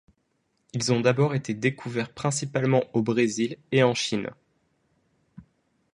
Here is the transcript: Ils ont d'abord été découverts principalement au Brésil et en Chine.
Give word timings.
Ils 0.73 0.91
ont 0.91 0.99
d'abord 0.99 1.35
été 1.35 1.53
découverts 1.53 2.11
principalement 2.11 2.83
au 2.93 3.03
Brésil 3.03 3.57
et 3.71 3.83
en 3.83 3.93
Chine. 3.93 4.31